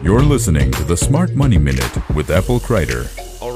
[0.00, 3.08] You're listening to the Smart Money Minute with Apple Kreider.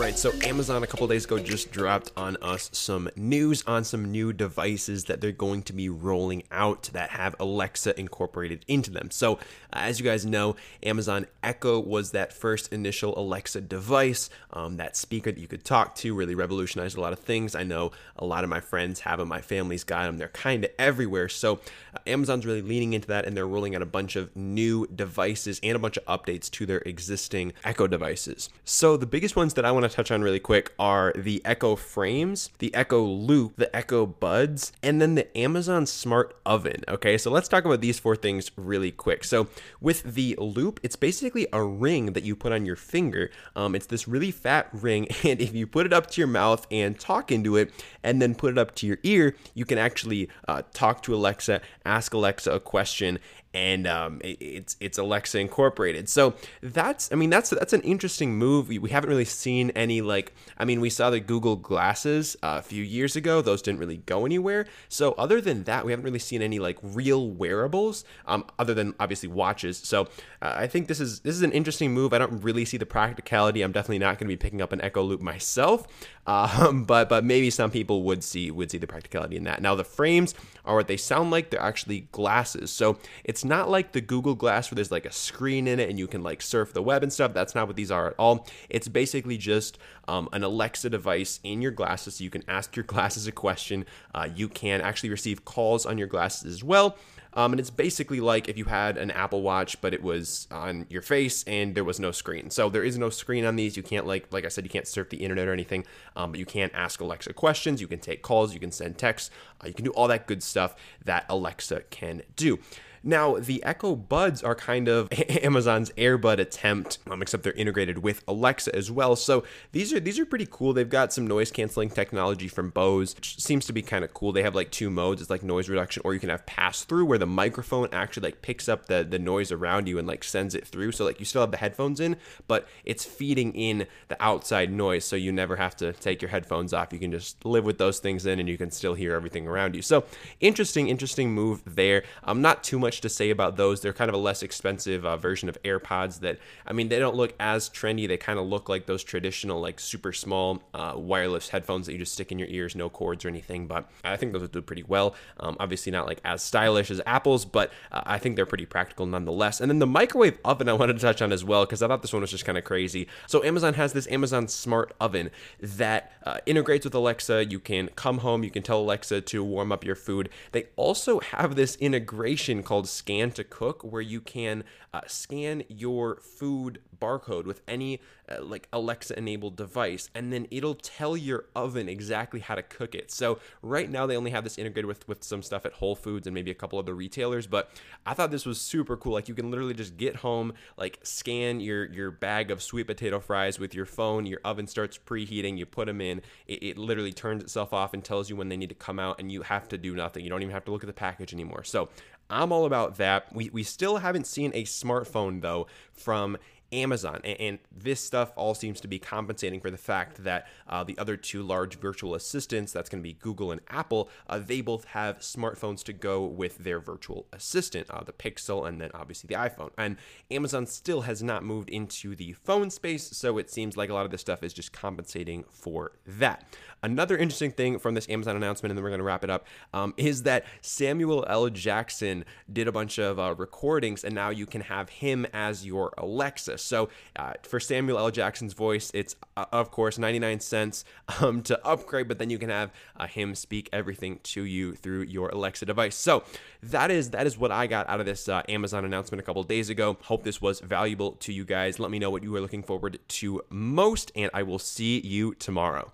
[0.03, 4.11] Right, so Amazon a couple days ago just dropped on us some news on some
[4.11, 9.13] new devices that they're going to be rolling out that have Alexa incorporated into them.
[9.13, 9.37] So, uh,
[9.75, 15.31] as you guys know, Amazon Echo was that first initial Alexa device, um, that speaker
[15.31, 17.55] that you could talk to, really revolutionized a lot of things.
[17.55, 20.65] I know a lot of my friends have them, my family's got them, they're kind
[20.65, 21.29] of everywhere.
[21.29, 21.61] So,
[21.95, 25.61] uh, Amazon's really leaning into that and they're rolling out a bunch of new devices
[25.63, 28.51] and a bunch of updates to their existing Echo devices.
[28.65, 31.77] So, the biggest ones that I want to touch on really quick are the Echo
[31.77, 36.83] frames, the Echo Loop, the Echo Buds, and then the Amazon Smart Oven.
[36.89, 39.23] Okay, so let's talk about these four things really quick.
[39.23, 39.49] So,
[39.81, 43.31] with the Loop, it's basically a ring that you put on your finger.
[43.55, 46.67] Um, it's this really fat ring, and if you put it up to your mouth
[46.71, 47.71] and talk into it,
[48.03, 51.61] and then put it up to your ear, you can actually uh, talk to Alexa,
[51.85, 53.19] ask Alexa a question,
[53.55, 56.09] and um, it's it's Alexa incorporated.
[56.09, 58.69] So that's I mean that's that's an interesting move.
[58.69, 62.57] We, we haven't really seen any like I mean we saw the Google glasses uh,
[62.59, 63.43] a few years ago.
[63.43, 64.67] Those didn't really go anywhere.
[64.89, 68.95] So other than that, we haven't really seen any like real wearables um, other than
[68.99, 69.77] obviously watches.
[69.79, 70.03] So
[70.41, 72.15] uh, I think this is this is an interesting move.
[72.15, 73.63] I don't really see the practicality.
[73.63, 75.87] I'm definitely not going to be picking up an Echo Loop myself.
[76.25, 79.61] Um, but but maybe some people would see would see the practicality in that.
[79.61, 81.51] Now the frames are what they sound like.
[81.51, 82.71] They're actually glasses.
[82.71, 85.99] So it's not like the Google Glass where there's like a screen in it and
[85.99, 87.33] you can like surf the web and stuff.
[87.35, 88.47] That's not what these are at all.
[88.69, 92.17] It's basically just um, an Alexa device in your glasses.
[92.17, 93.87] So you can ask your glasses a question.
[94.15, 96.97] Uh, you can actually receive calls on your glasses as well.
[97.35, 100.87] Um, and it's basically like if you had an Apple Watch, but it was on
[100.91, 102.51] your face and there was no screen.
[102.51, 103.77] So there is no screen on these.
[103.77, 105.87] You can't like like I said, you can't surf the internet or anything.
[106.15, 107.81] Um, but you can ask Alexa questions.
[107.81, 108.53] You can take calls.
[108.53, 109.31] You can send texts.
[109.63, 112.59] Uh, you can do all that good stuff that Alexa can do.
[113.05, 115.09] Now, the Echo Buds are kind of
[115.43, 119.17] Amazon's AirBud attempt, um, except they're integrated with Alexa as well.
[119.17, 120.73] So these are these are pretty cool.
[120.73, 124.33] They've got some noise canceling technology from Bose, which seems to be kind of cool.
[124.33, 125.21] They have like two modes.
[125.21, 128.43] It's like noise reduction, or you can have pass through, where the microphone actually like
[128.43, 130.93] picks up the the noise around you and like sends it through.
[130.93, 132.17] So like you still have the headphones in,
[132.47, 136.73] but it's feeding in the outside noise, so you never have to take your headphones
[136.73, 136.93] off.
[136.93, 139.75] You can just live with those things in, and you can still hear everything around
[139.75, 139.83] you.
[139.83, 140.05] So
[140.41, 142.05] interesting, interesting move there.
[142.23, 143.81] I'm um, not too much much to say about those.
[143.81, 147.17] They're kind of a less expensive uh, version of AirPods that, I mean, they don't
[147.17, 148.07] look as trendy.
[148.07, 151.99] They kind of look like those traditional, like super small uh, wireless headphones that you
[151.99, 153.67] just stick in your ears, no cords or anything.
[153.67, 155.15] But I think those would do pretty well.
[155.41, 159.07] Um, obviously, not like as stylish as Apple's, but uh, I think they're pretty practical
[159.07, 159.61] nonetheless.
[159.63, 162.03] And then the microwave oven I wanted to touch on as well because I thought
[162.03, 163.09] this one was just kind of crazy.
[163.27, 167.47] So Amazon has this Amazon Smart Oven that uh, integrates with Alexa.
[167.47, 170.29] You can come home, you can tell Alexa to warm up your food.
[170.53, 175.63] They also have this integration called called Scan to Cook, where you can uh, scan
[175.69, 181.47] your food barcode with any uh, like Alexa enabled device, and then it'll tell your
[181.55, 183.11] oven exactly how to cook it.
[183.11, 186.27] So right now they only have this integrated with with some stuff at Whole Foods
[186.27, 187.71] and maybe a couple other retailers, but
[188.05, 189.13] I thought this was super cool.
[189.13, 193.21] Like you can literally just get home, like scan your your bag of sweet potato
[193.21, 194.27] fries with your phone.
[194.27, 195.57] Your oven starts preheating.
[195.57, 196.23] You put them in.
[196.47, 199.21] It, it literally turns itself off and tells you when they need to come out,
[199.21, 200.25] and you have to do nothing.
[200.25, 201.65] You don't even have to look at the package anymore.
[201.65, 201.89] So
[202.33, 203.33] I'm all about that.
[203.35, 206.39] We, we still haven't seen a smartphone, though, from
[206.73, 207.21] Amazon.
[207.25, 210.97] And, and, this stuff all seems to be compensating for the fact that uh, the
[210.99, 214.85] other two large virtual assistants, that's going to be Google and Apple, uh, they both
[214.87, 219.35] have smartphones to go with their virtual assistant, uh, the Pixel and then obviously the
[219.35, 219.71] iPhone.
[219.77, 219.97] And
[220.31, 224.05] Amazon still has not moved into the phone space, so it seems like a lot
[224.05, 226.45] of this stuff is just compensating for that.
[226.85, 229.47] Another interesting thing from this Amazon announcement, and then we're going to wrap it up,
[229.73, 231.49] um, is that Samuel L.
[231.49, 235.93] Jackson did a bunch of uh, recordings, and now you can have him as your
[235.97, 236.59] Alexa.
[236.63, 238.11] So uh, for Samuel L.
[238.11, 240.85] Jackson's voice, it's uh, of course 99 cents
[241.21, 245.03] um, to upgrade, but then you can have uh, him speak everything to you through
[245.03, 245.95] your Alexa device.
[245.95, 246.25] So
[246.63, 249.43] that is that is what I got out of this uh, Amazon announcement a couple
[249.43, 249.97] days ago.
[250.03, 251.79] Hope this was valuable to you guys.
[251.79, 255.35] Let me know what you are looking forward to most, and I will see you
[255.35, 255.93] tomorrow.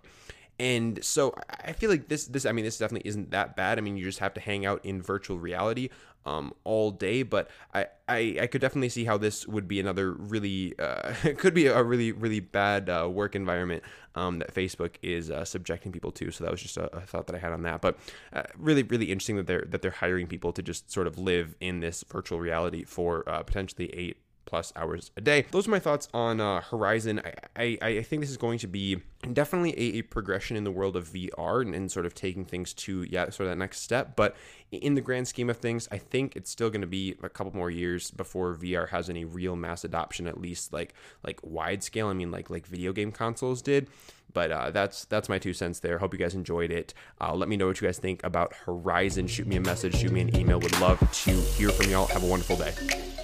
[0.60, 3.78] And so I feel like this this I mean this definitely isn't that bad.
[3.78, 5.90] I mean you just have to hang out in virtual reality
[6.28, 10.12] um, all day, but I, I I could definitely see how this would be another
[10.12, 13.82] really uh, could be a really really bad uh, work environment
[14.14, 16.30] um, that Facebook is uh, subjecting people to.
[16.30, 17.80] So that was just a, a, thought that I had on that.
[17.80, 17.98] But
[18.32, 21.54] uh, really really interesting that they're that they're hiring people to just sort of live
[21.60, 24.18] in this virtual reality for uh, potentially eight
[24.48, 25.44] plus hours a day.
[25.50, 27.20] Those are my thoughts on uh, Horizon.
[27.54, 29.02] I, I, I think this is going to be
[29.34, 32.72] definitely a, a progression in the world of VR and, and, sort of taking things
[32.72, 34.16] to yeah sort of that next step.
[34.16, 34.36] But
[34.70, 37.54] in the grand scheme of things, I think it's still going to be a couple
[37.54, 42.08] more years before VR has any real mass adoption, at least like like wide scale.
[42.08, 43.88] I mean, like like video game consoles did.
[44.32, 45.98] But uh, that's that's my two cents there.
[45.98, 46.94] Hope you guys enjoyed it.
[47.20, 49.26] Uh, let me know what you guys think about Horizon.
[49.26, 50.58] Shoot me a message, shoot me an email.
[50.58, 52.06] Would love to hear from y'all.
[52.06, 53.17] Have a wonderful day.